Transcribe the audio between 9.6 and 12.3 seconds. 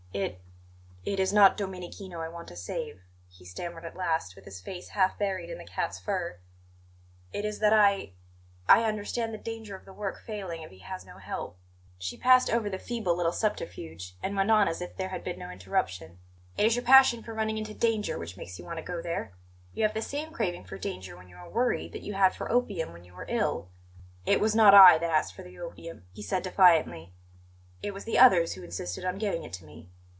of the work failing if he has no help." She